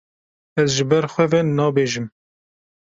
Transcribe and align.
Ez 0.61 0.71
ji 0.75 0.85
ber 0.89 1.05
xwe 1.13 1.25
ve 1.31 1.39
nabêjim. 1.45 2.07